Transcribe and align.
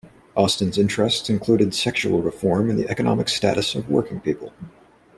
Austin's 0.35 0.79
interests 0.79 1.29
included 1.29 1.75
sexual 1.75 2.23
reform 2.23 2.71
and 2.71 2.79
the 2.79 2.89
economic 2.89 3.29
status 3.29 3.75
of 3.75 3.87
working 3.87 4.19
people. 4.19 4.51